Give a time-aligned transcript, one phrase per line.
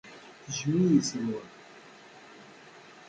[0.43, 1.41] Tejjem-iyi Salwa.